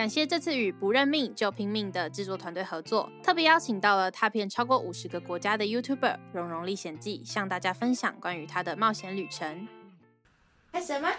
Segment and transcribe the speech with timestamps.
[0.00, 5.98] 感谢这次与不认命就拼命的制作团队合作，特别邀请到了踏遍超过五十个国家的 YouTuber
[6.32, 9.68] 《蓉蓉历险记》，向大家分享关于他的冒险旅程。
[10.72, 11.10] 开始了吗？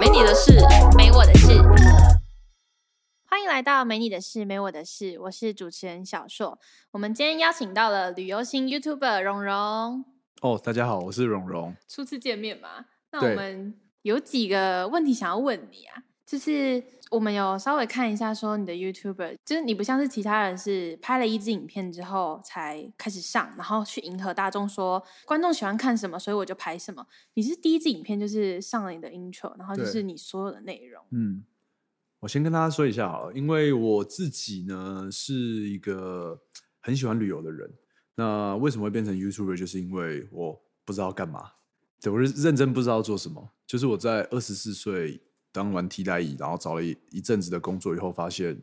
[0.00, 0.58] 没你的事，
[0.96, 1.62] 没我的事。
[3.24, 5.16] 欢迎来到没你的事，没我的事。
[5.20, 6.58] 我是主持人小硕。
[6.90, 10.04] 我们今天邀请到了旅游型 YouTuber 蓉蓉。
[10.40, 11.76] 哦，大家好，我是蓉蓉。
[11.86, 27.06] 初次见面嘛，那我们有几个问题想要问你啊，就是我们有稍微看一下，说你的 YouTuber，就是你不像是其他人是拍了一支影片之后才开始上，然后去迎合大众说观众喜欢看什么，所以我就拍什么。
[27.34, 31.02] 你是第一支影片就是上了你的 intro，然后就是你所有的内容。
[31.12, 31.44] 嗯，
[32.20, 36.38] 我先跟大家说一下好了，因为我自己呢是一个
[36.80, 37.72] 很喜欢旅游的人。
[38.16, 39.56] 那为什么会变成 YouTuber？
[39.56, 41.52] 就是因为我不知道干嘛，
[42.00, 43.50] 对我是认真不知道做什么。
[43.66, 45.20] 就是我在二十四岁
[45.52, 48.60] 当完替代役，然后找了一一阵子的工作以后，发现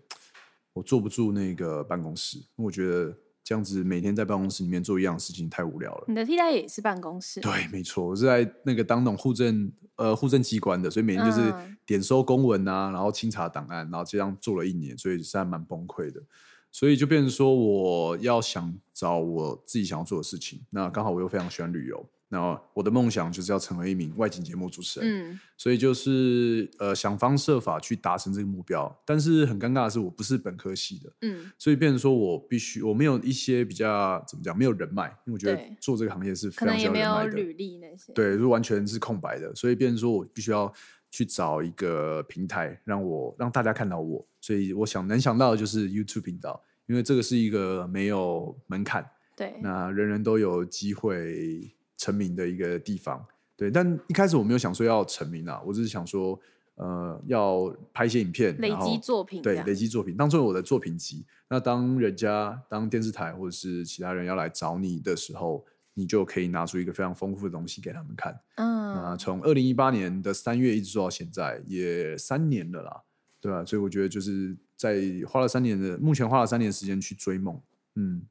[0.73, 6.06] 我坐不住那个办公室，因为我觉得这样子每天在办公室里面做一样的事情太无聊了。
[6.08, 16.23] 你的替代也是办公室，对，没错，我是在那个当那种户政呃户政机关的，所以每天就是嗯点收公文啊，然后清查档案，然后这样做了一年，所以是还蛮崩溃的。
[16.72, 20.59] 所以就变成说，我要想找我自己想要做的事情。
[20.72, 25.31] 那刚好我又非常喜欢旅游，那我的梦想就是要成为一名外景节目主持人。
[25.31, 28.94] 嗯，所以就是呃想方设法去达成这个目标。
[29.05, 37.41] 但是很尴尬的是，我不是本科系的，嗯所以变成说我必须我没有一些比较怎么讲，没有人脉，因为我觉得做这个行业是可非常能也没有需要人脉的。
[37.41, 40.72] 履历那些。，对，就完全是空白的，所以变成说我必须要
[41.09, 44.28] 去找一个平台，让我让大家看到我。
[44.41, 53.25] 所以我想能想到的就是 YouTube 频道，因为这个是一个没有门槛，对，那人人都有机会成名的一个地方。
[53.55, 56.39] 对，但一开始我没有想说要成名啊，我只是想说，
[56.75, 61.25] 呃，要拍一些影片，累积作品这对，累积作品，当做我的作品集。
[61.47, 65.63] 那当人家当电视台或者是其他人要来找你的时候，
[65.94, 68.38] 你就可以拿出一个非常丰富的东西给他们看。
[68.57, 73.01] 那嗯，从二零一八年的三月一直做到现在，也三年了啦，
[73.39, 77.57] 对吧、所以我觉得就是在花了三年的，目前花了三年的时间去追梦。
[77.95, 78.22] 嗯，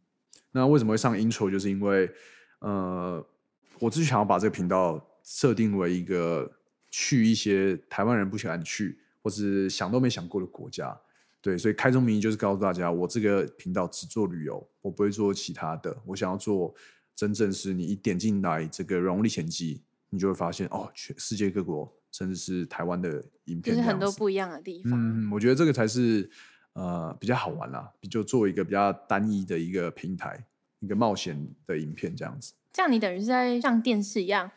[0.52, 1.50] 那为什么会上 intro？
[1.50, 2.10] 就是因为
[2.58, 3.24] 呃，
[3.84, 6.50] 我自己想要把这个频道设定为一个
[6.90, 10.98] 去一些台湾人不喜欢去，或是想都没想过的国家。
[11.42, 15.94] 对，所以开宗明义就是告诉大家，我这个频道只做旅游，我不会做其他的。
[16.06, 16.74] 我想要做
[17.14, 19.76] 真正是你一点进来这个《荣历险记》，
[20.08, 24.92] 你就会发现哦，全世界各国，甚至是台湾的影片就是很多不一样的地方。
[24.94, 26.30] 嗯，我觉得这个才是
[26.72, 30.42] 呃比较好玩啦，就做一个比较单一的一个平台，
[30.78, 32.54] 一个冒险的影片这样子。
[32.74, 34.50] 这样你等于是在像电视一样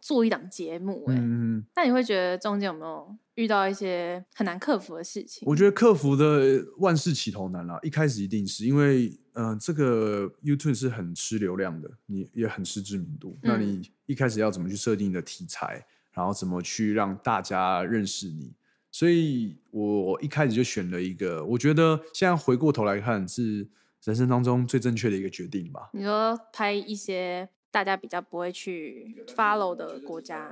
[0.00, 5.46] 做一档节目、欸，嗯，那你会觉得中间有没有遇到一些很难克服的事情？
[5.46, 13.38] 我觉得克服的万事起头难啦，一开始一定是因为，呃，这个 YouTube 是很吃流量的，你也很吃知名度。
[13.42, 18.54] 那嗯你一开始要怎么去设定你的题材，然后怎么去让大家认识你？
[18.90, 23.68] 所以我一开始就选了一个，我觉得现在回过头来看是
[24.04, 25.90] 人生当中最正确的一个决定吧。
[25.92, 30.50] 你说拍一些大家比较不会去 follow 的国家，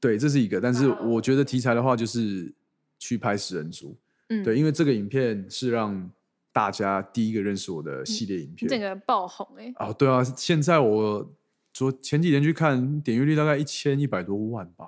[0.00, 0.60] 对，这是一个。
[0.60, 2.52] 但是我觉得题材的话，就是
[2.98, 3.96] 去拍食人族。
[4.28, 6.10] 嗯，对，因为这个影片是让
[6.52, 8.68] 大家第一个认识我的系列影片。
[8.68, 11.34] 整个爆红哎、欸，哦，对啊，现在我
[11.72, 14.86] 昨前几天去看，点阅率大概一千一百多万吧，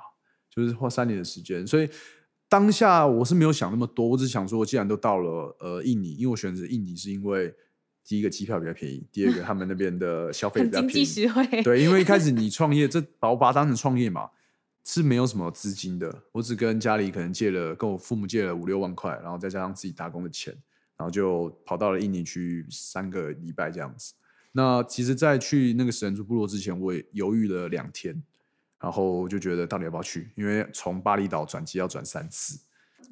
[0.48, 1.88] 就是花三年的时间，所以
[2.48, 7.52] 当下我是没有想那么多，我只想说，既然都到了呃印尼，因为我选择印尼是因为
[8.06, 11.44] 第一个机票比较便宜，第二个他们那边的 消费比较便宜，实惠。
[11.64, 14.30] 对，因为一开始你 创业，这把我把它当成创业嘛，
[14.84, 16.22] 是没有什么资金的。
[16.30, 20.54] 我只跟家里可能借了，跟我父母借了五六万块，然后再加上自己打工的钱，
[20.96, 24.14] 然后就跑到了印尼去三个礼拜这样子。
[24.52, 28.22] 那其实，在去那个食人族部落之前，我也犹豫了两天，
[28.80, 32.60] 然后就觉得到底要不要去，因为从巴厘岛转机要转三次。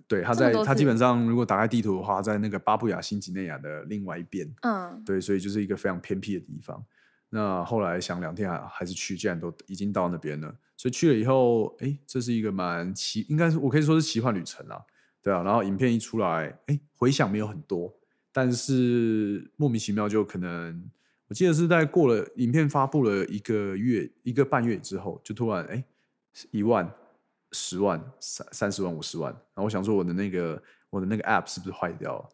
[0.06, 4.46] 对，他在他基本上如果打开地图的话，在那个巴布亚新几内亚的另外一边。
[4.62, 6.84] 嗯，对，所以就是一个非常偏僻的地方。
[7.30, 14.78] 那后来想两天还还是去，既然都已经到那边了，所以去了以后，哎，这是一个蛮奇，应该是我可以说是奇幻旅程啊，
[15.20, 15.42] 对啊。
[15.42, 17.92] 然后影片一出来，哎，回响没有很多，
[18.30, 20.88] 但是莫名其妙就可能，
[21.28, 25.82] 我记得是在过了影片发布了一个月一个半月之后，就突然哎
[26.52, 26.88] 一万、
[27.54, 32.28] 十万、三三十万、五十万，然后我想说我的那个我的那个 app 是不是坏掉了？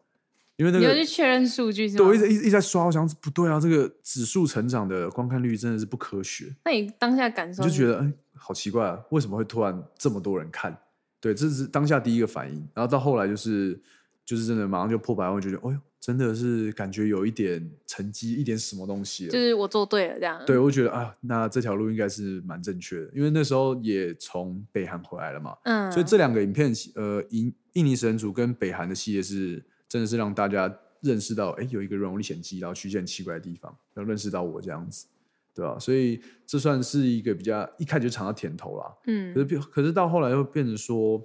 [0.57, 2.17] 因为那个你要去确认数据是对，我一？
[2.17, 10.77] 直一直一直在刷，我想不对啊，这个指数成长的观看率真的是不科学，那你当下感受你就是觉得哎，好奇怪啊，为什么会突然这么多人看？
[11.19, 13.79] 对，这是当下第一个反应，然后到后来就是
[14.25, 19.31] 就是真的马上就破百万，就觉得哦哟，真的是感觉有一点成绩，一点什么东西了。
[19.31, 20.43] 就是我做对了这样。
[20.47, 35.05] 对，我觉得啊，那这条路应该是蛮正确的，因为那时候也从北韩回来了嘛，嗯，所以这两个影片，呃，印印尼食人族跟北韩的系列是真的是让大家认识到，哎，有一个人物历险记，然后去一些很奇怪的地方，然后认识到我这样子，
[35.53, 35.77] 对吧？
[35.77, 38.91] 所以这算是一个比较一开始就尝到甜头啦。
[39.05, 41.21] 嗯可是变，可是到后来又变成说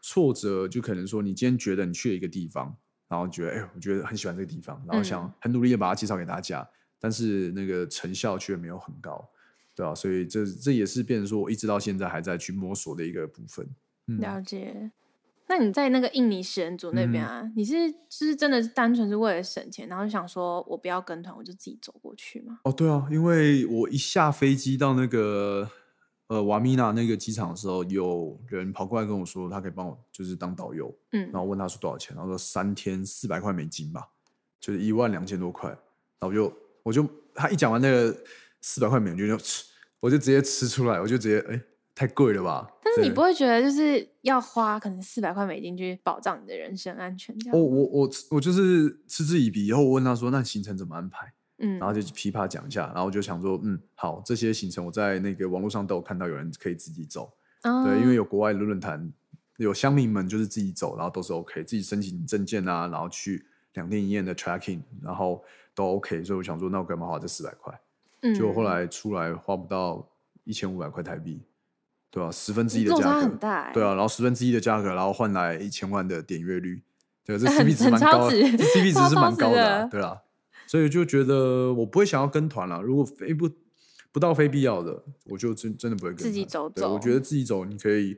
[0.00, 2.76] 挫折，就可能说你今天觉得你去了一个地方，
[3.12, 6.66] 然后觉得哎，我觉得很喜欢这个地方，然后想嗯很努力的把它介绍给大家，
[6.98, 9.28] 但是那个成效却没有很高，
[9.74, 9.94] 对啊？
[9.94, 13.68] 所以这这也是变成说我一直到现在还在去摸索的一个部分。
[14.06, 14.90] 嗯，了解。
[15.48, 22.60] 那你在那个印尼食人族那边啊，你是就是真的是单纯是为了省钱，然后就想说我不要跟团，我就自己走过去吗？
[22.64, 25.68] 哦，对啊，因为我一下飞机到那个
[26.32, 34.08] 呃瓦米纳那个机场的时候，有人跑过来跟我说，他可以帮我就是当导游，嗯然后问他说多少钱，然后说三天四百块美金吧，
[34.58, 36.52] 就是一万两千多块，然后我就
[36.84, 38.16] 我就他一讲完那个
[38.62, 39.64] 四百块美金就吃，
[40.00, 41.60] 我就直接吃出来，我就直接哎
[41.94, 42.66] 太贵了吧？
[42.82, 47.58] 但是你不会觉得就是要花可能四百块美金去保障你的人身安全这样？
[47.58, 51.34] 我我我我就是嗤之以鼻，以后我问他说那行程怎么安排？
[51.62, 57.32] 嗯，然后就噼啪讲一下，然后我就想说，嗯，好，这些行程我在那个网络上都有看到有人可以自己走，
[57.62, 59.10] 哦对，因为有国外的论坛，
[59.56, 65.42] 有乡民们就是自己走，然后都是 OK，自己申请证件啊，然后去两天一夜的 tracking，然后
[65.74, 67.72] 都 OK，所以我想说，那我干嘛花这四百块？
[68.24, 70.08] 嗯结果后来出来花不到
[70.44, 71.42] 一千五百块台币，
[72.08, 73.28] 对啊、十分之一的价格，
[73.72, 76.82] 对啊，然后十分之一的价格，然后换来一千万的点阅率，
[77.24, 80.16] 对，这很 CP 值蛮高的，这 CP 值是蛮高的啊、的对啊，
[80.72, 82.80] 所以就觉得我不会想要跟团了。
[82.80, 83.46] 如果非不
[84.10, 86.24] 不到非必要的，我就真真的不会跟团。
[86.30, 88.16] 自己走对我觉得自己走，你可以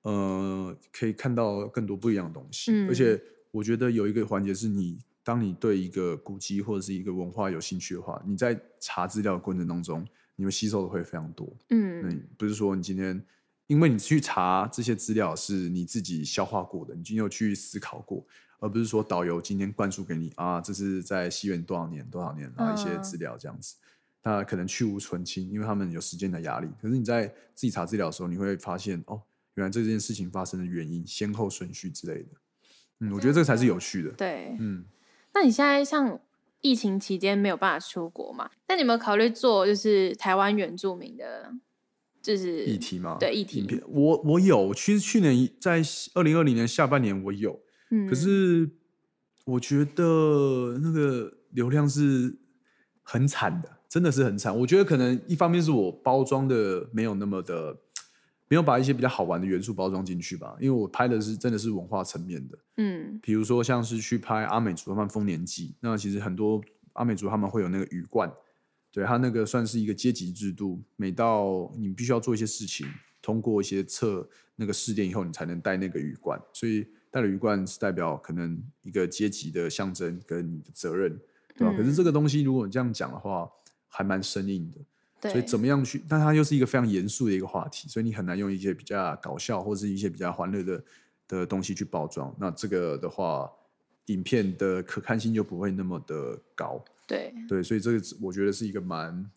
[0.00, 4.98] 呃可以看到更多不一样的东西，嗯而且我觉得有一个环节是你。
[5.22, 10.04] 当你对一个古迹或者是一个文化有兴趣的话，你在查资料的过程当中，
[10.34, 11.46] 你会吸收的会非常多。
[11.68, 13.22] 嗯那，不是说你今天，
[13.66, 18.26] 因为你去查这些资料是你自己消化过的，你今天有去思考过，
[18.60, 23.74] 而不是说导游今天灌输给你啊，这是在西元多少年多少年，然后一些嗯资料这样子，
[24.22, 26.68] 那可能去无存清，因为他们有时间的压力。
[26.80, 29.22] 可是你在自己查资料的时候，你会发现哦，
[29.54, 32.28] 原来这件事情发生的原因、先后顺序之类的。
[33.00, 34.10] 嗯，我觉得这个才是有趣的。
[34.10, 34.84] 对，嗯，
[35.32, 36.20] 那你现在像
[36.60, 38.50] 疫情期间没有办法出国嘛？
[38.68, 41.50] 那你有没有考虑做就是台湾原住民的，
[42.20, 43.16] 就是议题吗？
[43.18, 47.58] 对议题，我我有，其实去年在二零二零年下半年我有，
[47.90, 48.68] 嗯，可是
[49.44, 52.36] 我觉得那个流量是
[53.02, 54.56] 很惨的，真的是很惨。
[54.56, 57.76] 我觉得可能一方面是我包装的没有那么的，
[58.48, 63.18] 没有把一些比较好玩的元素包装进去吧，因为我拍的是真的是文化层面的，嗯。
[63.22, 66.60] 比如说像是去拍阿美族他们丰年祭，那其实很多
[66.94, 68.32] 阿美族他们会有那个羽冠，
[68.92, 72.86] 对他那个算是一个阶级制度，每到你必须要做一些事情，
[73.20, 81.18] 通过一些测那个试炼以后，你才能带那个羽冠，所以戴了鱼冠是代表可能一个阶级的象征跟你的责任，
[81.56, 81.74] 对吧？
[81.76, 83.50] 可是这个东西如果你这样讲的话，
[83.88, 84.78] 还蛮生硬的。
[85.20, 86.02] 对，所以怎么样去？
[86.08, 90.84] 但它又是一个非常严肃的一个话题，所以你很难用一些比较搞笑或是一些比较欢乐的
[91.28, 92.34] 的东西去包装。
[92.38, 93.50] 那这个的话，
[94.06, 96.82] 影片的可看性就不会那么的高。
[97.06, 99.30] 对对，所以这个我觉得是一个蛮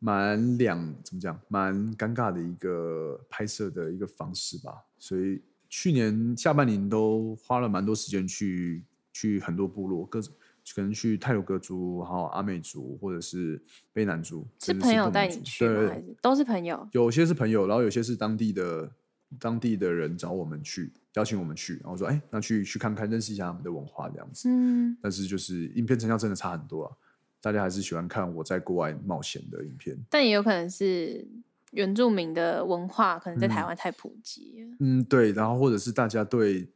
[0.00, 4.72] 蛮两怎么讲，蛮尴尬的一个拍摄的一个方式吧。
[4.98, 5.40] 所以
[5.72, 10.30] 去年下半年都花了蛮多时间去去很多部落，各种
[10.74, 13.58] 可能去泰鲁格族，然后阿美族或者是
[13.94, 15.74] 卑南族，是朋友带你去吗？
[15.74, 16.86] 对还是都是朋友？
[16.92, 18.92] 有些是朋友，然后有些是当地的
[19.40, 24.50] 当地的人找我们去，邀请我们去，然后说，哎，那去去看看，认识一下他们的文化这样子。
[24.50, 26.92] 嗯，但是就是影片成效真的差很多啊，
[27.40, 29.96] 大家还是喜欢看我在国外冒险的影片。
[30.10, 31.26] 但也有可能是
[31.72, 34.76] 原住民的文化可能在台湾太普及了。
[34.80, 36.66] 嗯，对，然后或者是大家对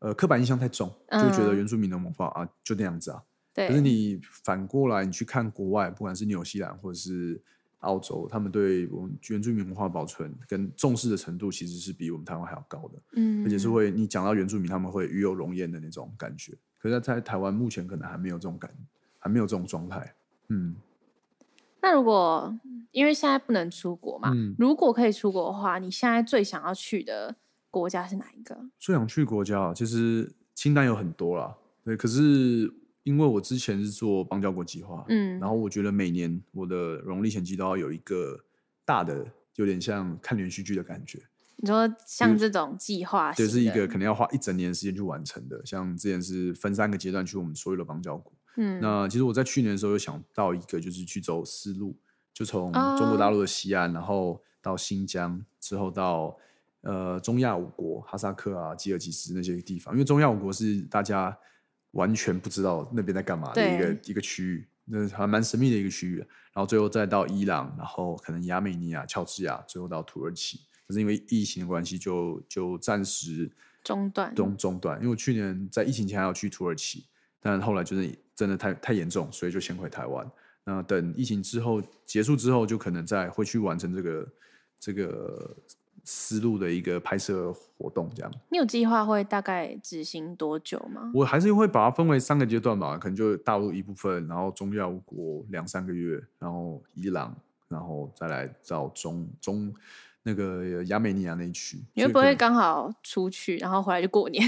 [0.00, 3.22] 呃刻板印象太重，就觉得嗯原住民的文化啊就那样子啊。
[3.54, 7.40] 对，可是你反过来，你去看国外，不管是纽西兰或者是
[7.80, 13.02] 澳洲，他们对我们原住民文化保存跟重视的程度，其实是比我们台湾还要高的。
[13.14, 16.52] 嗯，而且是会你讲到原住民，他们会与有荣焉的那种感觉。
[16.80, 18.70] 可是，在台湾目前可能还没有这种感，
[19.18, 20.14] 还没有这种状态。
[20.48, 20.76] 嗯，
[21.82, 22.56] 那如果
[22.90, 27.36] 因为现在不能出国嘛，嗯如果可以出国的话，你现在最想要去的
[27.70, 28.58] 国家是哪一个？
[28.78, 31.56] 最想去的国家啊，其实清单有很多啦。
[31.84, 38.44] 对，可是因为我之前是做邦交国计划，嗯然后我觉得每年我的荣历险记都要有一个
[38.84, 39.26] 大的，
[39.56, 41.20] 有点像看连续剧的感觉，
[41.56, 45.60] 你说像这种计划型对，的，是一个可能要花一整年的时间去完成的。
[45.64, 48.32] 像之前是分三个阶段去我们所有的邦交国。
[48.56, 51.96] 嗯，那其实我在去年的时候有想到一个，就是去走丝路，
[52.38, 56.38] 就从哦中国大陆的西岸，然后到新疆，之后到
[56.82, 59.92] 呃中亚五国，哈萨克啊、吉尔吉斯那些地方。
[59.92, 61.36] 因为中亚五国是大家
[61.90, 66.18] 完全不知道那边在干嘛的一个一个区域，那还蛮神秘的一个区域。
[66.18, 70.60] 然后最后再到伊朗，然后可能亚美尼亚、乔治亚，最后到土耳其。
[70.86, 73.50] 可是因为疫情的关系就，就暂时
[73.82, 74.96] 中断中中断。
[74.98, 77.04] 因为我去年在疫情前还要去土耳其，
[77.40, 80.24] 但后来就是真的太太严重，所以就先回台湾。
[80.68, 84.28] 那等疫情之后结束之后，就可能再会去完成这个
[84.78, 85.56] 这个
[86.04, 88.30] 思路的一个拍摄活动，这样。
[88.50, 91.10] 你有计划会大概执行多久吗？
[91.14, 97.34] 我还是会把它分为三个阶段吧，可能就大陆一部分，然后中亚国两三个月，然后伊朗，
[97.68, 99.74] 然后再来到中中
[100.22, 101.82] 那个亚美尼亚那一区。
[101.94, 104.44] 你会不会刚好出去，然后回来就过年，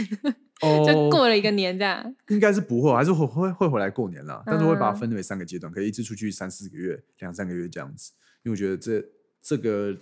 [0.63, 2.15] 哦 就过了一个年这样？
[2.29, 4.43] 应该是不会，还是会会会回来过年啦。
[4.47, 8.13] 但是会把它嗯分为三个阶段，可以一次出去三四个月、两三个月这样子。
[8.43, 9.05] 因为我觉得这
[9.43, 9.97] 这个，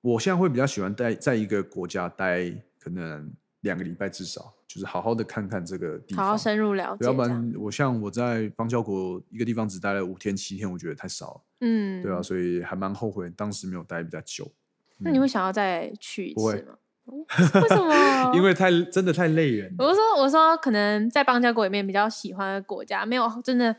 [0.00, 14.50] 我现在会比较喜欢待在一个国家待可能两个礼拜至少，就是好好的看看这个地方，好好深入了解，要不然我像我在邦交国一个地方只待了五天七天，我觉得太少了，嗯，对啊，所以还蛮后悔当时没有待比较久，
[14.98, 16.76] 那你会想要再去一次吗？
[17.06, 18.34] 为什么？
[18.34, 19.72] 因为太真的太累人。
[19.78, 23.74] 我是说，我说可能在邦交国里面比较喜欢的国家，没有真的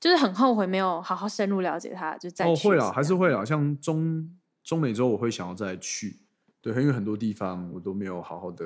[0.00, 3.44] 就是很后悔没有好好深入了解它，就再哦，会啦，去一次这样还是会了。
[3.44, 4.26] 像中
[4.64, 6.20] 中美洲，我会想要再去，
[6.62, 8.64] 对，因为很多地方我都没有好好的，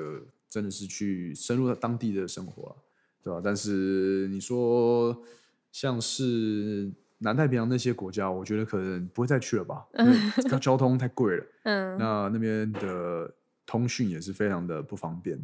[0.49, 2.75] 真的是去深入当地的生活了，
[3.21, 3.41] 对吧？
[3.43, 5.21] 但是你说
[5.73, 13.33] 像是南太平洋那些国家，我觉得可能不会再去了吧，因为交通太贵了， 嗯，那那边的
[13.65, 15.39] 通讯也是非常的不方便。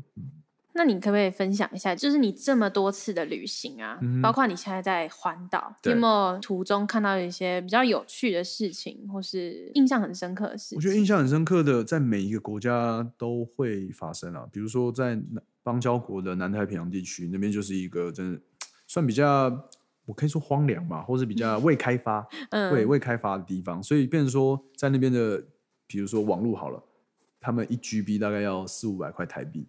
[0.76, 10.78] 那你可不可以分享一下，就是你这么多次的旅行啊，嗯包括你现在在环岛，对有没有途中看到一些比较有趣的事情，或是印象很深刻的事情？
[10.78, 14.48] 我觉得印象很深刻的，在每一个国家都会发生啊。
[14.52, 18.42] 比如说在南邦交国的南太平洋地区，那边就是一个真的
[18.88, 19.50] 算比较，
[20.06, 23.82] 我可以说荒凉吧，或是比较未开发、 嗯未未开发的地方。
[23.82, 25.42] 所以变成说，在那边的，
[25.88, 26.84] 比如说网络好了，
[27.40, 29.68] 他们一 GB 大概要四五百块台币，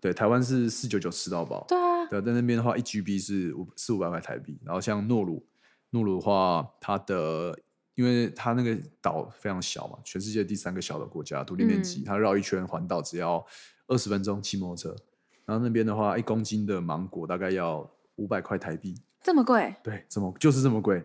[0.00, 4.58] 对，台湾是四九九吃到饱，对啊，对，在那边的话，一 GB 是五四五百块台币。
[4.64, 5.46] 然后像诺鲁，
[5.90, 7.58] 诺鲁的话，它的
[7.94, 13.44] 因为它那个岛非常小嘛，全世界第三个小的国家，土地面积，嗯它绕一圈环岛只要
[13.86, 14.96] 二十分钟骑摩托车。
[15.44, 21.02] 然后那边的话，一公斤的芒果大概要五百块台币，这么贵，对，这么就是这么贵，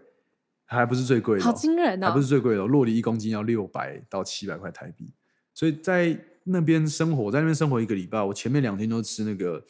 [0.65, 2.07] 还不是最贵的、好哦，惊人哦！
[2.07, 5.13] 还不是最贵的、哦，洛梨一公斤要六百到七百块台币。
[5.53, 9.63] 所以在那边生活，在那边生活一个礼拜，我前面两天都吃那个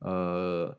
[0.00, 0.76] 呃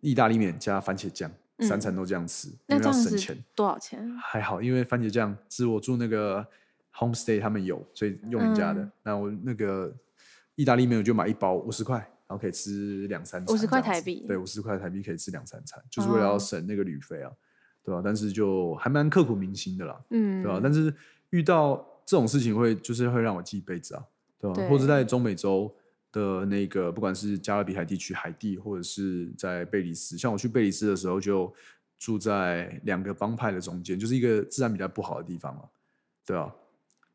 [0.00, 3.44] 意大利面加番茄酱，嗯三餐都这样吃，那这样是要省钱。
[3.54, 4.06] 多少钱？
[4.18, 6.46] 还好，因为番茄酱是我住那个
[6.94, 8.82] homestay 他们有，所以用人家的。
[8.82, 9.92] 嗯那我那个
[10.56, 13.54] 意大利面我就买一包五十块，然后可以吃两三餐。
[13.54, 17.30] 五十块台币对，五十块台币可以吃两三餐，就是为了要哦省那个旅费啊，
[17.84, 20.00] 对吧、但是就还蛮刻骨铭心的啦。
[20.08, 20.94] 嗯，对吧、但是
[21.28, 24.02] 遇到这种事情会就是会让我记一辈子啊，
[24.38, 25.70] 对吧、对或者在中美洲
[26.10, 31.52] 的那个，不管是加勒比海地区海地，或者是在贝里斯，像我去贝里斯的时候就
[31.98, 35.64] 住在两个帮派的中间，就是一个治安比较不好的地方嘛，
[36.24, 36.50] 对啊。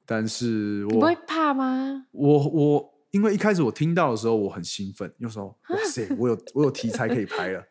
[0.06, 2.06] 但是我你不会怕吗？
[2.12, 7.64] 我我因为一开始我听到的时候我很兴奋，有时候哇塞，我有我有题材可以拍了，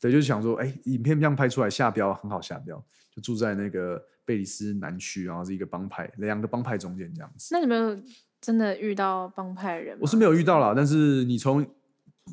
[0.00, 2.76] 对，就是想说，哎、影片这样拍出来下标很好下标，
[3.14, 7.50] 就住在那个贝里斯南区，然后是一个帮派，两个帮派中间这样子。
[7.52, 7.96] 那你有没有
[8.40, 10.00] 真的遇到帮派人吗？
[10.02, 11.64] 我是没有遇到啦，但是你从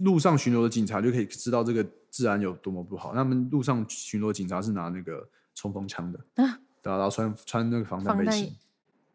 [0.02, 3.14] 路上巡逻的警察就可以知道这个治安有多么不好。
[3.14, 8.56] 他们路上巡逻警察是拿那个冲锋枪的，啊对啊然后穿穿那个防弹背心。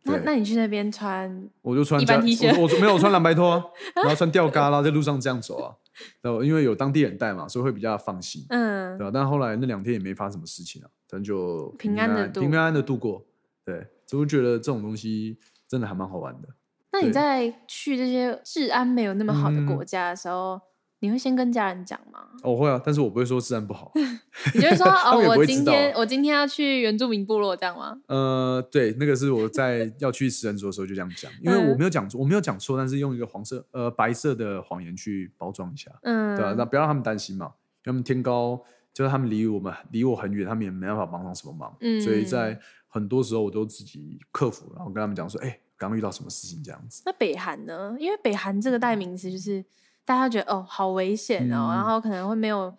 [0.04, 0.16] 对。
[0.16, 2.54] 那那你去那边穿我就穿一般 T 恤。
[2.56, 3.64] 我我没有穿蓝白拖啊，
[3.97, 5.75] 然后穿吊嘎啦，在路上这样走啊。
[6.23, 8.97] 然后因为有当地人带嘛，所以会比较放心，嗯。
[8.99, 13.25] 对吧、但后来那两天也没发生什么事情啊，但就平安地度平安的度过。
[13.64, 16.49] 对，所以我觉得这种东西真的还蛮好玩的。
[16.92, 19.66] 那你在去这些治安没有那么好的嗯。
[19.66, 20.61] 国家的时候，
[21.02, 22.21] 你会先跟家人讲吗？
[22.44, 23.90] 哦，我会啊，但是我不会说治安不好。
[24.54, 28.00] 你就会说 哦，我今天我今天要去原住民部落，这样吗？
[28.06, 38.62] 呃，对，那个是我在 要去食人族的时候就这样讲，因为我嗯没有讲错，我没有讲错，但是用一个黄色呃白色的谎言去包装一下，嗯，对吧、那不要让他们担心嘛，因为他们天高
[38.94, 42.56] 就是他们离我们离我很远，他们也没办法帮上什么忙，嗯所以在
[42.87, 47.02] 很多时候我都自己克服，然后跟他们讲说，哎、刚刚遇到什么事情这样子。
[47.04, 47.97] 那北韩呢？
[47.99, 49.64] 因为北韩这个代名词就是
[50.04, 52.76] 大家觉得哦好危险哦，嗯然后可能会没有，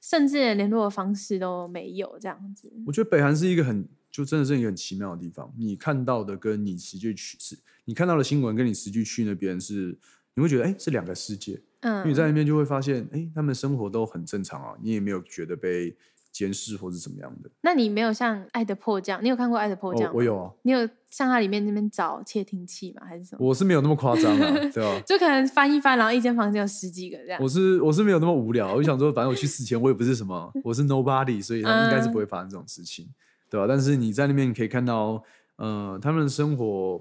[0.00, 2.72] 甚至连联络的方式都没有这样子。
[2.86, 5.52] 我觉得北韩是一个很，就真的是一个很奇妙的地方。
[5.56, 9.96] 你看到的跟你实际去是，你看到的新闻跟你实际去那边是，
[10.34, 11.60] 你会觉得哎、是两个世界。
[11.80, 15.96] 嗯因为你在那边就会发现，哎、他们生活都很正常啊，你也没有觉得被
[16.32, 17.50] 监视或是怎么样的。
[17.60, 23.02] 那你没有像《爱的迫降》，你有看过《爱的迫降》哦，我有啊，你有像它里面那边找窃听器吗？
[23.06, 23.46] 还是什么？
[23.46, 27.40] 我是没有那么夸张啊， 对吧、就可能翻一翻，然后一间房间有十几个这样。
[27.42, 33.06] 我是我是没有那么无聊，我就想说，反正我去死前我也不是什么， 我是 nobody，所以他们应该是不会发生这种事情，
[33.50, 33.66] 对吧？
[33.68, 35.22] 但是你在那边你可以看到，
[35.56, 36.98] 呃，他们的生活，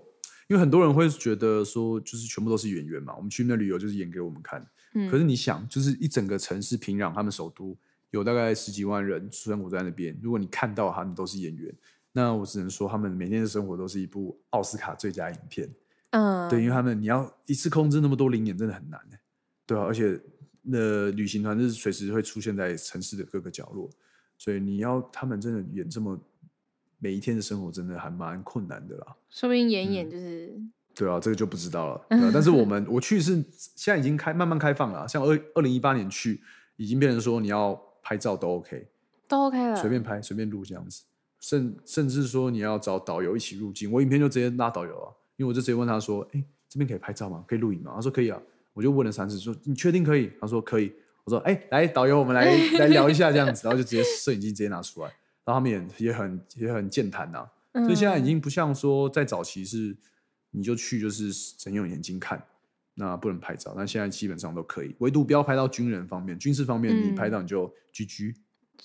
[0.50, 4.62] 因为很多人会觉得说，就是全部都是演员嘛，我们去那旅游就是演给我们看。
[4.94, 7.78] 嗯可是你想，就是一整个城市平壤，他们首都
[8.12, 11.74] 有大概十几万人生活在那边，如果你看到他们都是演员，
[12.12, 15.70] 那我只能说他们每天的生活都是一部奥斯卡最佳影片。
[16.12, 19.20] 嗯，对，因为他们你要一次控制那么多灵眼，真的很难欸
[19.66, 20.20] 对啊，而且
[20.62, 23.90] 那旅行团是随时会出现在城市的各个角落，
[24.38, 26.20] 所以你要他们真的演这么
[27.00, 29.16] 每一天的生活，真的还蛮困难的啦。
[29.30, 30.62] 说不定演演嗯就是
[30.94, 32.06] 对啊，这个就不知道了。
[32.10, 36.42] 对啊但是我们我去是现在已经开慢慢开放了啊，像二二零一八年去，
[36.76, 38.88] 已经变成说你要拍照都 OK，
[39.28, 41.04] 都 OK 了，随便拍随便录这样子，
[41.40, 47.44] 甚甚至说你要找导游一起入境，我影片就直接拉导游啊，因为我就直接问他说，哎、这边可以拍照吗？
[47.48, 47.94] 可以录影吗？
[47.96, 48.42] 他说可以啊，
[48.74, 50.32] 我就问了三次，说你确定可以？
[50.40, 50.94] 他说可以。
[51.24, 52.46] 我说哎、来导游，我们来
[52.80, 55.08] 来聊一下这样子，然后就直接摄影机直接拿出来，
[55.46, 59.96] 然后他们也也很也很健谈呐、嗯，所以现在已经不像说在早期是
[60.50, 62.44] 你就去就是只用眼睛看，
[63.02, 63.74] 那不能拍照。
[63.76, 68.36] 那现在基本上都可以，唯独不要拍到军人方面，军事方面你嗯拍到你就 GG，、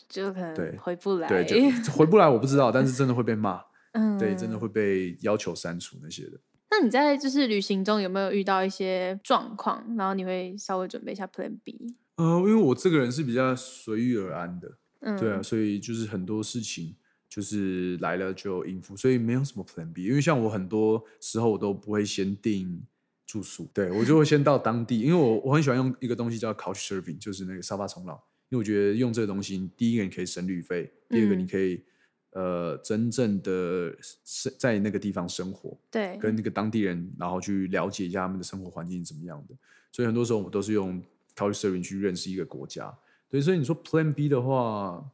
[0.08, 3.60] 就可对能回不来，对，就回不来我不知道，但是真的会被骂，
[3.92, 4.66] 嗯，对，真的会。
[4.68, 6.38] 被要求删除那些的。
[6.70, 11.94] 那你在就是旅行中有没有遇到一些状况，然后你会稍微准备一下 Plan B？
[12.16, 16.94] 呃，因为我这个人是比较随遇而安的，嗯，对啊，所以就是很多事情
[17.30, 20.04] 就是来了就应付，所以没有什么 Plan B。
[20.04, 22.82] 因为像我很多时候我都不会先订
[23.26, 28.18] 住宿，对我就会先到当地，因为我我很喜欢用一个东西叫 Couch Surfing，就是那个沙发冲浪。
[28.48, 31.82] 因为我觉得用这个东西，第一个你可以省旅费，第二个嗯你可以、
[32.30, 33.92] 呃真正的
[34.24, 39.54] 生在那个地方生活，对，跟那个当地人，然后去了解一下他们的生活环境是怎么样的。
[39.90, 41.02] 所以很多时候我们都是用
[41.34, 42.96] Couch Surfing 去认识一个国家。
[43.28, 45.04] 对，所以你说 Plan B 的话，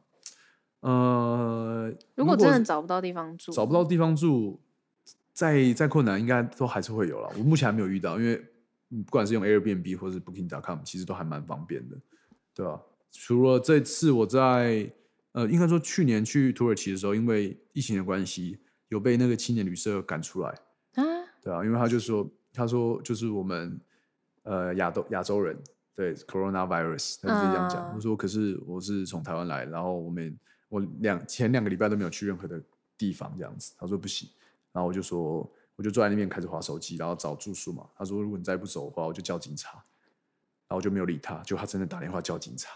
[0.81, 4.61] 呃，如果真的找不到地方住，找不到地方住，
[5.33, 7.29] 再再困难，应该都还是会有了。
[7.37, 8.35] 我目前还没有遇到，因为
[8.89, 11.97] 嗯不管是用 Airbnb 或是 Booking.com，其实都还蛮方便的，
[12.53, 12.79] 对吧、
[13.11, 14.89] 除了这次我在
[15.31, 20.49] 呃，应该说去年去土耳其的时候，因为疫情的关系，有被那个青年旅社赶出来，
[20.93, 21.03] 啊，
[21.41, 23.81] 对啊，因为他就说，他说就是我们
[24.43, 25.57] 呃亚洲亚洲人
[25.95, 27.89] 对 coronavirus，他就这样讲。
[27.89, 30.37] 嗯我说可是我是从台湾来，然后我们
[30.69, 32.61] 我两前两个礼拜都没有去任何的
[32.95, 33.73] 地方这样子。
[33.77, 34.29] 他说不行，
[34.73, 37.87] 然后我就说我就坐在那边开始划手机，然后找住宿嘛。
[37.95, 39.81] 他说如果你再不走的话，我就叫警察。
[40.65, 42.71] 然后我就没有理他，就他真的打电话叫警察。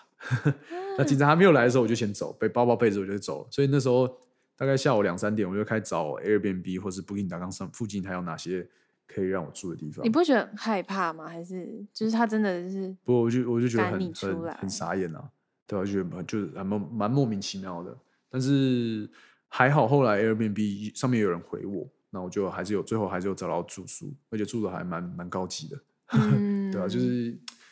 [0.98, 3.48] 那警察还没有来的时候，我就先走，背包包背着我就走了。
[3.50, 4.08] 所以那时候
[4.56, 8.68] 大概下午两三点，我就开始找 Airbnb 或是 Booking.com 上附近还有哪些
[9.08, 10.10] 可以让我住的地方你。
[10.10, 11.28] 不会觉得很害怕吗？
[11.28, 15.32] 还是就是他真的是不过我就我就觉得很很很傻眼啊，
[15.66, 17.98] 对啊，就觉得很就是还蛮蛮莫名其妙的。
[18.30, 19.10] 但是
[19.50, 25.80] 还好，后来 Airbnb 上面有人回我，那我就还是有最后还是有找到住宿，而且住的还蛮蛮高级的。
[26.14, 27.32] 嗯， 对啊，就是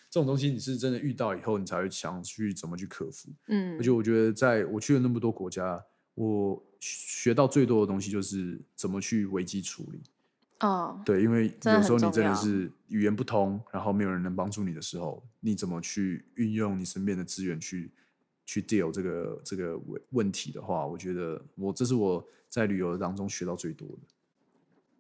[0.10, 3.30] 这种东西，你是真的遇到以后，你才会想去怎么去克服。
[3.48, 5.84] 嗯，而且我觉得，在我去了那么多国家，
[6.16, 10.02] 我学到最多的东西就是怎么去危机处理。
[10.62, 17.92] 哦，对，因为有时候你真的是语言不通，然后没有人能帮助你的时候，你怎么去运用你身边的资源去
[18.46, 23.98] 去 deal 这个这个问问题的话，我觉得我这是我在旅游当中学到最多的。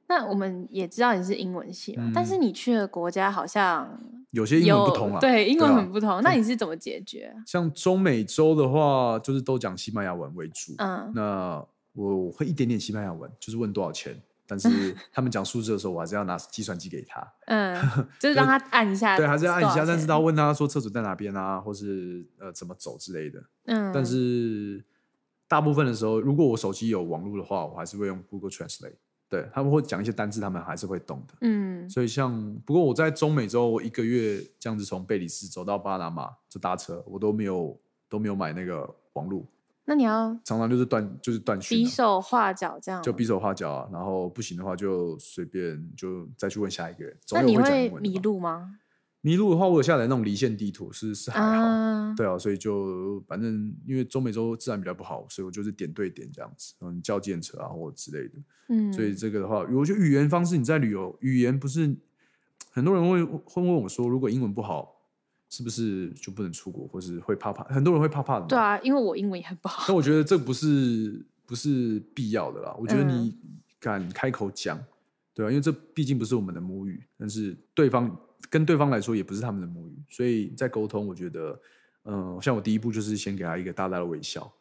[0.07, 3.99] 那我们也知道你是英文系嘛，但是嗯你去的国家好像
[4.31, 6.21] 有些英文不通啊，对，英文啊很不同。
[6.21, 7.43] 那你是怎么解决啊？
[7.47, 10.73] 像中美洲的话，就是都讲西班牙文为主。
[10.77, 17.25] 嗯那我会一点点西班牙文，就是问多少钱，但是他们讲数字的时候，我还是要拿计算机给他。
[17.47, 17.75] 嗯，
[18.19, 23.43] 就是 让他按一下，对，还是要按一下，但是他到问他说厕所在哪边啊，或是呃怎么走之类的。
[23.65, 24.83] 嗯，但是
[25.47, 28.95] 大部分的时候，如果我手机有网络的话，我还是会用 Google Translate。
[29.27, 31.33] 对他们会讲一些单字，他们还是会懂的。
[31.41, 37.75] 嗯所以像不过我在中美洲，我一个月这样子从贝里斯走到巴拿马，就搭车，我都没有
[38.07, 39.43] 都没有买那个网络，
[39.85, 47.15] 那你要常常就是断就是断讯、比啊，手画脚这样，就比手画脚啊，然后不行的话就随便就再去问下一个人。
[47.25, 48.17] 总那你有会迷？
[48.17, 48.79] 路吗？
[49.21, 51.63] 迷路的话，我有下载那种离线地图，是是还好。
[51.63, 58.33] 啊，对啊，所以就反正因为中美洲自然比较不好，所以我就是点对点这样子，嗯，叫电车啊或者之类的。
[58.69, 61.95] 嗯，所以这个的话，我觉得语言方式你在旅游，语言不是
[62.71, 64.94] 很多人会会问我说，如果英文不好，
[65.55, 67.63] 是不是就不能出国，或是会怕怕？
[67.73, 68.45] 很多人会怕怕的。
[68.45, 69.85] 对啊，因为我英文也很不好。
[69.87, 72.75] 但我觉得这不是不是必要的啦。
[72.77, 73.37] 我觉得嗯你
[73.79, 74.77] 敢开口讲，
[75.33, 78.13] 对啊，因为这毕竟不是我们的母语，但是对方
[78.49, 81.57] 跟对方来说也不是他们的母语，所以在沟通，我觉得，
[82.03, 84.51] 嗯、像我第一步就是先给他一个大大的微笑，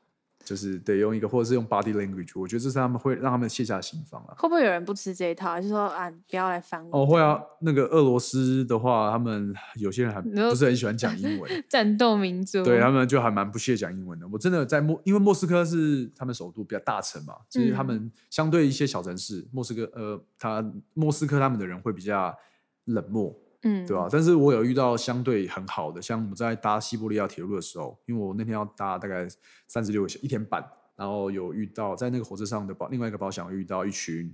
[0.44, 4.34] 就是得用一个或者是用 body language，我觉得这是他们会让他们卸下心防啊。
[4.38, 5.60] 会不会有人不吃这一套？
[5.60, 7.00] 就说啊，不要来烦我。
[7.02, 12.62] 哦，会啊，那个俄罗斯的话，他们有些人还不是很喜欢讲英文， 战斗民族。
[12.62, 14.28] 对他们就还蛮不屑讲英文的。
[14.28, 22.36] 我真的在莫，因为莫斯科是他们首都比较大城嘛，就是他嗯们相对一些小城市，莫斯科呃，他莫斯科他们的人会比较
[22.84, 29.26] 冷漠，嗯，对吧、但是我有遇到相对很好的，像我在搭西伯利亚铁路的时候，因为我那天要搭大概
[29.66, 30.62] 三十六个小一天半，
[30.94, 34.32] 然后有遇到在那个火车上的包另外一个包厢有遇到一群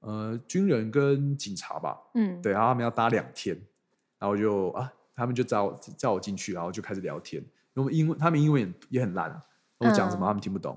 [0.00, 3.54] 呃军人跟警察吧，嗯，对，然后他们要搭两天，
[4.18, 7.44] 然后就啊，他们就叫我叫我进去，然后就开始聊天。
[7.74, 9.42] 因为英文他们英文也也很烂啊，
[9.78, 10.72] 我讲什么嗯他们听不懂，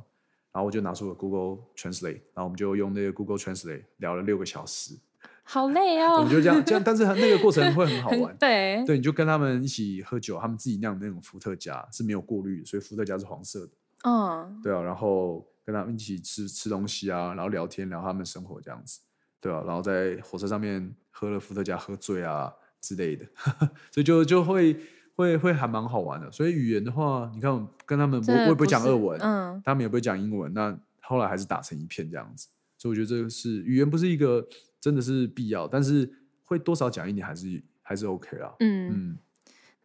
[0.51, 4.95] 然后我就拿出了 Google Translate，然后我们就用那个 Google Translate 聊了六个小时。
[5.43, 6.32] 好累我哦们。
[6.32, 8.36] 就这样这样，但是很那个过程会很好玩。
[8.38, 13.73] 对，对，你就跟他们一起喝酒，他们自己酿的那种伏特加是没有过滤的，所以伏特加是黄色的。
[14.06, 18.99] 嗯，对啊，然后跟他们一起吃吃东西啊，然后聊天聊他们生活这样子，
[19.39, 22.51] 对啊，然后在火车上面喝了伏特加喝醉啊
[22.82, 23.25] 之类的，
[23.91, 24.77] 所以就就会
[25.15, 26.29] 会会还蛮好玩的。
[26.32, 32.49] 所以语言的话，你看我跟他们我我也不会讲是俄文，嗯，他们也不会讲英文，那后来还是打成一片这样子。
[32.77, 34.45] 所以我觉得这个是语言不是一个
[34.83, 36.11] 真的是必要，但是
[36.43, 38.53] 会多少讲一点还是还是 OK 啦。
[38.59, 39.17] 嗯，嗯，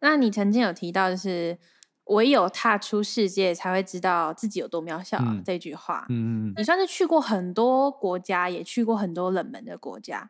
[0.01, 1.57] 那你曾经有提到，就是
[2.07, 6.05] 唯有踏出世界，才会知道自己有多渺小、嗯这句话。
[6.09, 10.29] 嗯嗯你算是去过很多国家，也去过很多冷门的国家。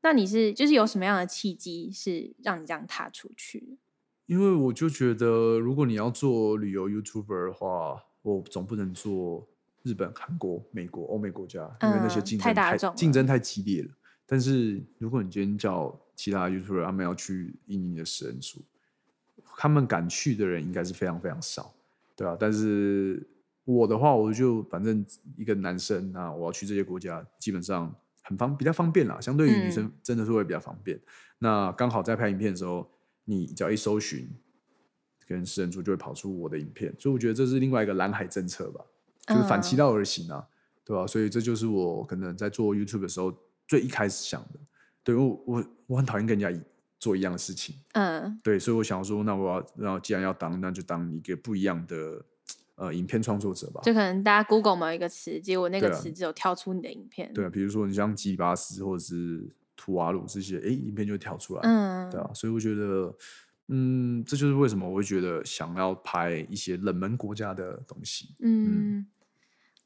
[0.00, 3.76] 那你是就是有什么样的契机是让你这样踏出去？
[4.24, 9.46] 因为我就觉得，如果你要做旅游 YouTuber 的话，我总不能做
[9.82, 13.90] 日本、韩国、美国、欧美国家，因为那些嗯竞争太竞争太激烈了。
[14.26, 18.62] 但是如果你今天叫其他 YouTuber 他们要去印尼的食人族，
[19.56, 21.74] 他们敢去的人应该是非常非常少，
[22.16, 22.36] 对啊。
[22.38, 23.26] 但是
[23.64, 25.04] 我的话，我就反正
[25.36, 30.98] 一个男生，啊我要去这些国家，基本上很方比较方便啦，相对于女生嗯真的是会比较方便。
[31.38, 32.88] 那刚好在拍影片的时候，
[33.24, 34.28] 你只要一搜寻，
[35.26, 38.84] 跟食人族就会跑出我的影片，所以我觉得这是另外一个蓝海政策吧，
[39.26, 40.46] 就是反其嗯道而行啊，
[40.84, 43.32] 对吧、所以这就是我可能在做 YouTube 的时候
[43.66, 44.60] 最一开始想的。
[45.04, 46.62] 对我我我很讨厌跟人家一
[47.00, 52.24] 做一样的事情，嗯对，所以我想说，那我要那既然要当，那就当一个不一样的
[52.76, 53.80] 呃影片创作者吧。
[53.82, 57.32] 就可能大家 Google 某一个词，结果那个词只有跳出你的影片。
[57.34, 61.62] 对啊，比如说你像吉巴斯或者是图瓦鲁这些，哎，影片就跳出来。
[61.64, 63.12] 嗯，对啊，所以我觉得，
[63.74, 68.36] 嗯，这就是为什么我会觉得想要拍一些冷门国家的东西。
[68.40, 69.06] 嗯，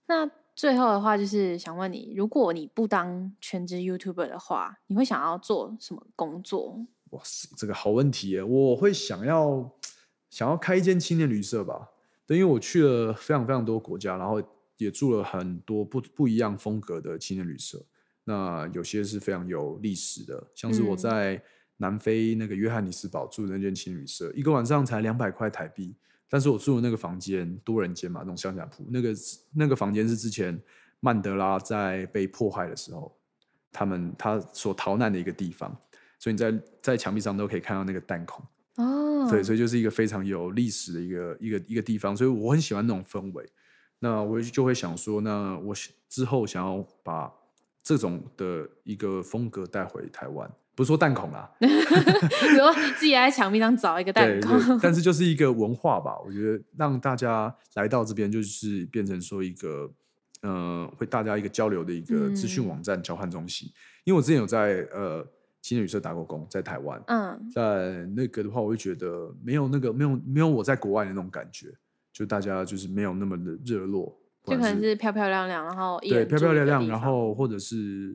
[0.07, 6.85] 那最后的话就是想问你，如果你不当全职 YouTuber 的话，你会想要做什么工作？
[7.11, 8.42] 哇塞，这个好问题耶！
[8.42, 9.70] 我会想要
[10.31, 11.90] 想要开一间青年旅社吧，
[12.27, 14.42] 对，因为我去了非常非常多国家，然后
[14.79, 17.81] 也住了很多不不一样风格的青年旅社。
[18.25, 21.42] 那有些是非常有历史的，像是我嗯在
[21.78, 25.94] 南非那个约翰尼斯堡住的那间青年旅社，一个晚上才两百块台币，
[26.28, 29.14] 但是我住的那个房间多人间嘛，那种乡下铺，那个
[29.54, 30.58] 那个房间是之前
[31.00, 33.14] 曼德拉在被迫害的时候，
[33.70, 35.70] 他们他所逃难的一个地方，
[36.18, 38.44] 所以你在在墙壁上都可以看到那个弹孔，
[38.76, 43.46] 哦，对，所以就是一个非常有历史的一个一个一个地方，所以我很喜欢那种氛围。
[43.98, 45.74] 那我就会想说，那我
[46.08, 47.32] 之后想要把
[47.82, 56.12] 这种的一个风格带回台湾，不是说弹孔啦， 比如说自己在墙壁上找一个弹，孔，但是就是一个文化吧。
[56.24, 59.90] 我觉得让大家来到这边，就是变成说一个，
[60.42, 63.66] 呃，会大家一个交流的一个资讯嗯网站交换中心。
[64.04, 65.26] 因为我之前有在呃
[65.62, 67.50] 青年旅社打过工，在台湾，嗯。
[67.50, 71.68] 在那个的话，我会觉得没有那个没有没有我在国外的那种感觉，
[72.12, 78.14] 就大家就是没有那么的热络，就可能是漂漂亮亮，然后一对漂漂亮亮，然后或者是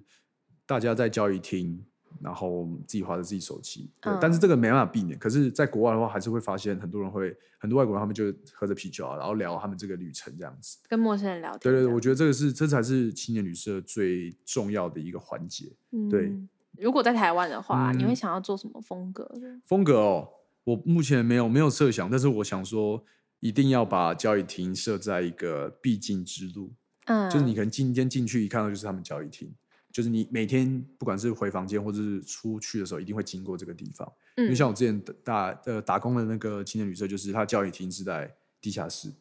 [0.68, 1.84] 大家在交易厅
[2.24, 3.90] 然后自己划着自己手机。
[4.00, 5.18] 对，嗯但是这个没办法避免。
[5.18, 10.78] 可是，在国外的话，还是会发现很多人会，很多外国人他们就喝着啤酒啊，然后聊他们这个旅程这样子。
[10.88, 11.60] 跟陌生人聊天。
[11.62, 15.72] 对对对，我觉得这个是这才是青年旅社最重要的一个环节。
[16.10, 19.60] 对嗯如果在台湾的话，你会嗯想要做什么风格的？
[19.66, 20.28] 风格哦，
[20.64, 23.04] 我目前没有没有设想，但是我想说，
[23.40, 26.72] 一定要把交易厅设在一个必经之路，
[27.06, 29.54] 嗯，就是你可能今天进去一看到就是他们交易厅，
[29.92, 34.12] 就是你每天不管是回房间或者是出去的时候，一定会经过这个地方。
[34.38, 34.56] 因为嗯。
[34.56, 39.12] 像我之前打呃打工的那个青年旅社，就是它交易厅是在地下室，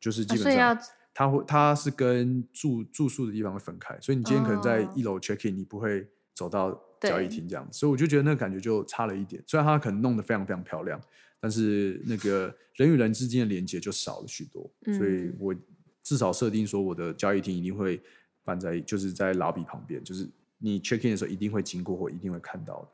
[0.00, 0.78] 就是基本上
[1.12, 4.92] 它会它是跟住住宿的地方会分开，所以你今天可能在哦。
[4.94, 9.42] 一楼 check in，你不会走到交易厅这样，所以我就觉得那个感觉就差了一点。
[9.46, 11.00] 虽然它可能弄得非常非常漂亮，
[11.40, 15.36] 但是那个人与人之间的连接就少了许多，所以嗯。
[15.38, 15.54] 我
[16.02, 18.02] 至少设定说我的交易厅一定会
[18.44, 20.28] 办在就是在 lobby 旁边，就是
[20.58, 22.88] 你 check in 的时候一定会经过或一定会看到的。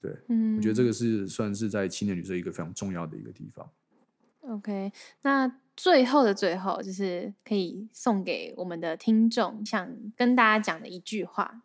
[0.00, 3.68] 对，嗯，我觉得这个是算是在青年旅社一个非常重要的一个地方。
[4.40, 11.62] OK，那最后的最后，就是可以送给我们的听众，想跟大家讲的一句话。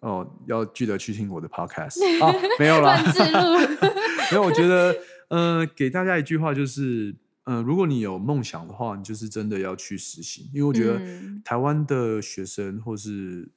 [0.00, 3.70] 哦，要记得去听我的 podcast 啊，没有啦乱，
[4.32, 4.42] 没有。
[4.42, 4.94] 我觉得，
[5.28, 13.48] 呃，给大家一句话就是，呃，如果你有梦想的话，你就是真的要去实行，因为我觉得嗯台湾的学生或是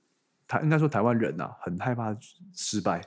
[0.47, 2.15] 台应该说台湾人呐、很害怕
[2.53, 2.99] 失败，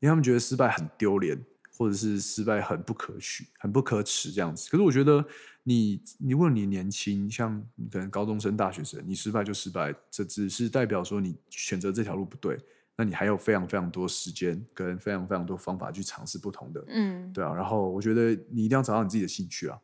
[0.00, 1.38] 因为他们觉得失败很丢脸，
[1.78, 4.68] 或者是失败很不可取、很不可耻这样子。
[4.70, 5.24] 可是我觉得
[5.62, 12.58] 你，你问你年轻，像可能高中生、大学生，你失败就失败，这只是代表说你选择这条路不对，
[12.96, 17.54] 那你还有非常非常多时间跟非常非常多方法去尝试不同的，嗯，对啊。
[17.54, 19.78] 然后我觉得你一定要找到你自己的兴趣啊，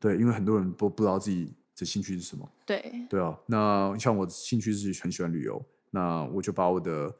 [0.00, 2.48] 对，因为很多人都不知道自己的兴趣是什么。
[2.66, 7.14] 对，对啊，那像我兴趣是很喜欢旅游，那我就把我的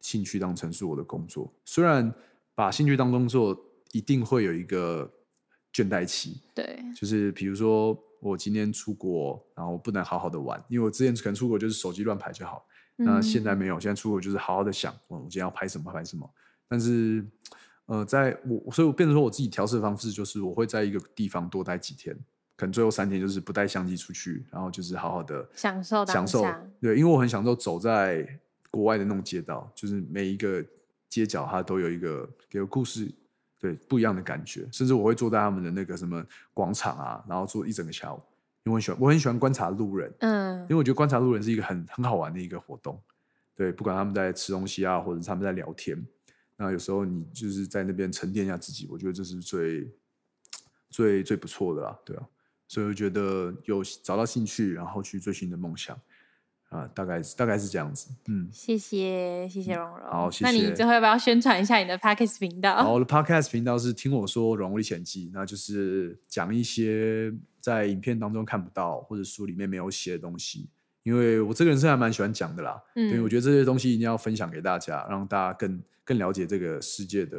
[0.00, 1.52] 兴趣当成是我的工作。
[1.64, 2.12] 虽然
[2.54, 3.58] 把兴趣当工作，
[3.92, 5.10] 一定会有一个
[5.72, 12.64] 倦怠期，对，就是比如说我今天出国，然后不能好好的玩，因为我之前可能出国就是手机乱拍就好，
[12.96, 16.30] 那现在嗯没有，现在出国就是好好的想，我我今天要拍什么拍什么。
[16.68, 17.26] 但是，
[17.90, 22.16] 呃，在我所以我变成说我自己调试的方式就是我会在一个地方多待几天，
[22.54, 26.62] 可能最后三天就是不带相机出去，然后就是好好的享受当享受下。
[26.80, 28.24] 对，因为我很享受走在
[28.70, 30.64] 国外的那种街道，就是每一个
[31.08, 33.12] 街角它都有一个给个故事，
[33.58, 34.68] 对不一样的感觉。
[34.70, 36.24] 甚至我会坐在他们的那个什么
[36.54, 38.22] 广场啊，然后坐一整个下午，
[38.62, 42.96] 因为我很喜欢我很喜欢观察路人，嗯因为我觉得观察路人是一个很很好玩的一个活动。
[43.56, 46.00] 对，不管他们在吃东西啊，或者是他们在聊天，
[46.62, 49.90] 那有时候你就是在那边沉淀一下自己，我觉得这是最
[50.90, 52.22] 最最不错的啦，对啊。
[52.68, 55.98] 所以我觉得有找到兴趣，然后去追寻你的梦想
[56.68, 58.10] 啊，大概大概是这样子。
[58.26, 60.10] 嗯，谢谢，谢谢蓉蓉。
[60.10, 62.76] 好谢那你最后要不要宣传一下你的 Podcast 频道？
[62.76, 70.68] 好我的 podcast 频道是听我说《软物历险记》，那就是讲一些在影片当中看不到或者书里面没有写的东西。
[71.02, 77.38] 因为我这个人是还蛮喜欢讲的啦，嗯因为我觉得这些东西一定要分享给大家，让大家更更了解这个世界的，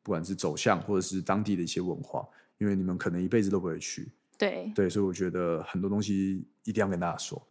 [0.00, 2.24] 不管是走向或者是当地的一些文化，
[2.58, 7.42] 因为你们可能一辈子都不会去，对，对，所以我觉得很多东西一定要跟大家说。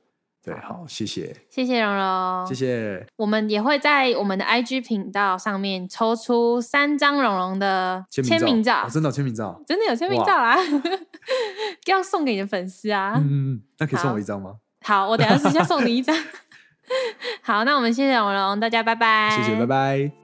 [0.42, 2.56] 对，好，谢谢，谢谢蓉蓉，谢。
[2.56, 10.56] 谢，我们也会在我们的 IG 频道上面抽出三张蓉蓉的签名照，哦真的有签名照，真的有签名照 啊，
[11.88, 13.16] 要送给你的粉丝啊。
[13.18, 14.56] 嗯那可以送我一张吗？
[14.88, 16.16] 好，我等下私下送你一张。
[17.44, 19.66] 好，那我们谢谢蓉蓉，大家拜拜，谢谢，拜。
[19.68, 20.21] 拜。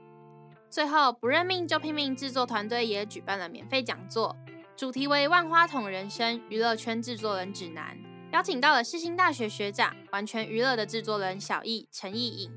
[0.78, 4.36] 最后，不认命就拼命制作团队也举办了免费讲座，
[4.76, 7.98] 主题为《万花筒人生娱乐圈制作人指南》，
[8.32, 12.52] 邀请到了世新大学学长、完全娱乐的制作人小易陈义颖。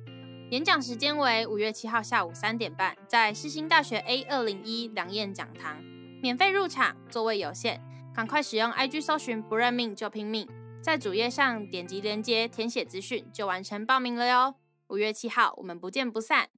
[0.51, 5.81] 演讲时间为五月七号下午三点半，在世新大学 A 二零一梁燕讲堂，
[6.21, 7.81] 免费入场，座位有限，
[8.13, 10.47] 赶快使用 IG 搜寻“不认命就拼命”，
[10.79, 14.53] 在主页上点击链接填写资讯就完成报名了哟。
[14.89, 16.49] 五月七号，我们不见不散。